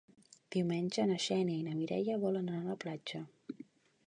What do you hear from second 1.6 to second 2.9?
na Mireia volen anar a la